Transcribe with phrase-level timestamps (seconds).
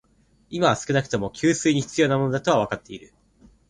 [0.49, 3.13] 今は少なくとも、給水に必要なものだとはわかっている